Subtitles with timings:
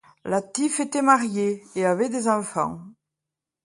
[0.25, 2.81] Latif était marié et avait des enfants.